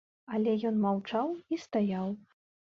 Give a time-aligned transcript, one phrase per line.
[0.37, 2.13] Але ён маўчаў і стаяў.